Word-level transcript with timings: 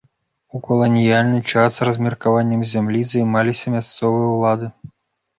У 0.55 0.59
каланіяльны 0.67 1.41
час 1.51 1.73
размеркаваннем 1.87 2.63
зямлі 2.71 3.01
займаліся 3.11 3.73
мясцовыя 3.75 4.27
ўлады. 4.37 4.71